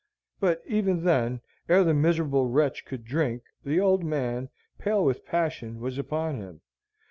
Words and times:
But 0.39 0.63
even 0.65 1.03
then, 1.03 1.41
ere 1.69 1.83
the 1.83 1.93
miserable 1.93 2.47
wretch 2.49 2.85
could 2.85 3.05
drink, 3.05 3.43
the 3.63 3.79
old 3.79 4.03
man, 4.03 4.49
pale 4.79 5.05
with 5.05 5.27
passion, 5.27 5.79
was 5.79 5.99
upon 5.99 6.37
him. 6.39 6.61